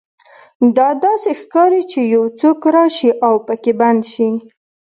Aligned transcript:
دا 0.77 0.89
داسې 1.05 1.31
ښکاري 1.41 1.81
چې 1.91 1.99
یو 2.15 2.23
څوک 2.39 2.59
راشي 2.75 3.09
او 3.27 3.35
پکې 3.47 3.71
بند 3.79 4.01
شي 4.11 4.29